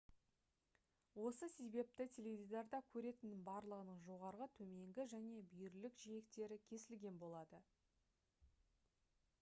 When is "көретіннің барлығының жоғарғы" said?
2.95-4.47